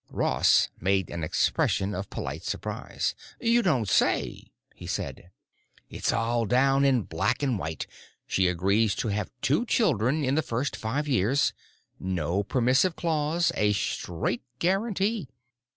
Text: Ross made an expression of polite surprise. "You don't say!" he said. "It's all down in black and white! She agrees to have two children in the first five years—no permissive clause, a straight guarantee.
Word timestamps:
Ross 0.09 0.69
made 0.79 1.11
an 1.11 1.23
expression 1.23 1.93
of 1.93 2.09
polite 2.09 2.41
surprise. 2.43 3.13
"You 3.39 3.61
don't 3.61 3.87
say!" 3.87 4.45
he 4.73 4.87
said. 4.87 5.29
"It's 5.91 6.11
all 6.11 6.47
down 6.47 6.83
in 6.83 7.03
black 7.03 7.43
and 7.43 7.59
white! 7.59 7.85
She 8.25 8.47
agrees 8.47 8.95
to 8.95 9.09
have 9.09 9.29
two 9.43 9.63
children 9.63 10.25
in 10.25 10.33
the 10.33 10.41
first 10.41 10.75
five 10.75 11.07
years—no 11.07 12.41
permissive 12.41 12.95
clause, 12.95 13.51
a 13.53 13.73
straight 13.73 14.41
guarantee. 14.57 15.29